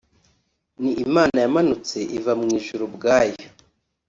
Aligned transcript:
ni 0.81 0.91
Imana 1.05 1.37
yamanutse 1.45 1.97
iva 2.17 2.33
mu 2.39 2.47
ijuru 2.59 2.83
ubwayo 2.89 3.37